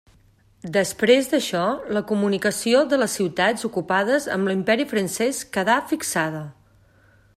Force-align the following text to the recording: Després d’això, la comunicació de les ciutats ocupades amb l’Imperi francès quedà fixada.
Després 0.75 1.27
d’això, 1.33 1.61
la 1.97 2.01
comunicació 2.11 2.81
de 2.93 2.99
les 3.01 3.17
ciutats 3.19 3.67
ocupades 3.69 4.27
amb 4.37 4.53
l’Imperi 4.53 4.89
francès 4.95 5.43
quedà 5.59 5.77
fixada. 5.93 6.43